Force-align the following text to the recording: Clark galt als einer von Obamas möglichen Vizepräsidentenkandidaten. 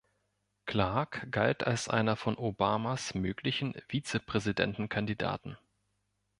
Clark 0.65 1.31
galt 1.31 1.63
als 1.67 1.87
einer 1.87 2.15
von 2.15 2.35
Obamas 2.35 3.13
möglichen 3.13 3.75
Vizepräsidentenkandidaten. 3.87 5.59